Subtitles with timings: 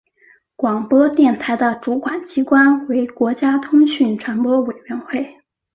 [0.55, 5.39] 广播电台的主管机关为国家通讯传播委员会。